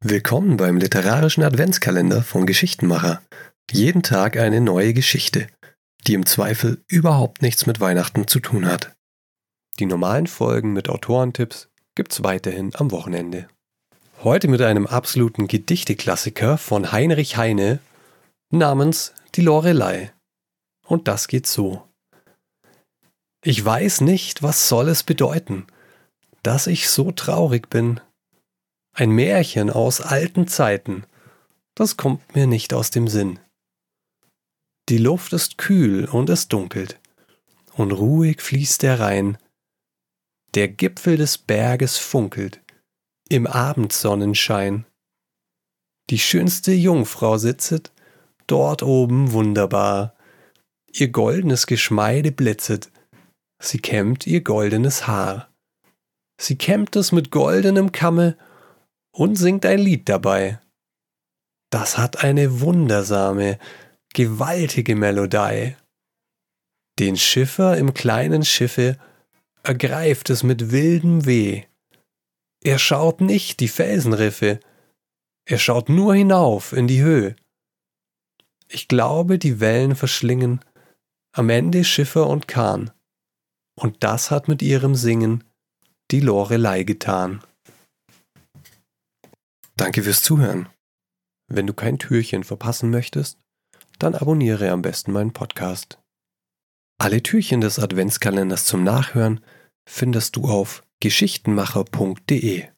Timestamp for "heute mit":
14.24-14.62